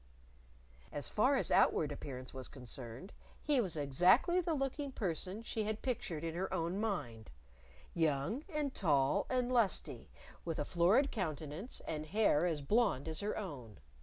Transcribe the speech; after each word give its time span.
As 0.91 1.09
far 1.09 1.35
as 1.35 1.51
outward 1.51 1.91
appearance 1.91 2.33
was 2.33 2.47
concerned, 2.47 3.13
he 3.43 3.61
was 3.61 3.77
exactly 3.77 4.41
the 4.41 4.55
looking 4.55 4.91
person 4.91 5.43
she 5.43 5.63
had 5.65 5.83
pictured 5.83 6.23
in 6.23 6.33
her 6.33 6.51
own 6.51 6.79
mind 6.79 7.29
young 7.93 8.43
and 8.49 8.73
tall 8.73 9.27
and 9.29 9.51
lusty, 9.51 10.09
with 10.43 10.57
a 10.57 10.65
florid 10.65 11.11
countenance 11.11 11.81
and 11.87 12.07
hair 12.07 12.47
as 12.47 12.63
blonde 12.63 13.07
as 13.07 13.19
her 13.19 13.37
own. 13.37 13.79